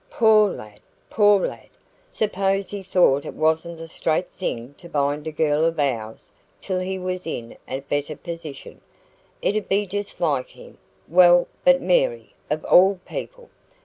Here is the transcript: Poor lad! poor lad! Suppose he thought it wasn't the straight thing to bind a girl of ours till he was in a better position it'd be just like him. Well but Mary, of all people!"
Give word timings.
Poor 0.09 0.49
lad! 0.49 0.81
poor 1.11 1.45
lad! 1.45 1.67
Suppose 2.07 2.71
he 2.71 2.81
thought 2.81 3.23
it 3.23 3.35
wasn't 3.35 3.77
the 3.77 3.87
straight 3.87 4.29
thing 4.31 4.73
to 4.79 4.89
bind 4.89 5.27
a 5.27 5.31
girl 5.31 5.63
of 5.63 5.77
ours 5.77 6.31
till 6.59 6.79
he 6.79 6.97
was 6.97 7.27
in 7.27 7.55
a 7.67 7.81
better 7.81 8.15
position 8.15 8.81
it'd 9.43 9.69
be 9.69 9.85
just 9.85 10.19
like 10.19 10.47
him. 10.47 10.79
Well 11.07 11.47
but 11.63 11.83
Mary, 11.83 12.33
of 12.49 12.65
all 12.65 12.99
people!" 13.07 13.51